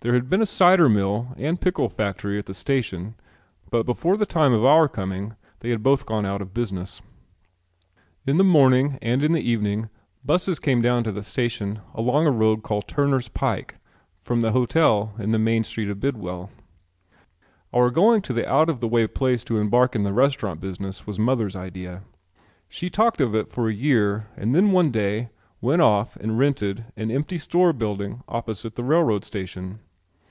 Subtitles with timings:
[0.00, 3.14] There had been a cider mill and pickle factory at the station,
[3.70, 7.00] but before the time of our coming they had both gone out of business.
[8.26, 9.90] In the morning and in the evening
[10.24, 13.76] busses came down to the station along a road called Turner's Pike
[14.24, 16.50] from the hotel on the main street of Bidwell.
[17.72, 21.06] Our going to the out of the way place to embark in the restaurant business
[21.06, 22.02] was mother's idea.
[22.68, 25.28] She talked of it for a year and then one day
[25.60, 29.78] went off and rented an empty store building opposite the railroad station.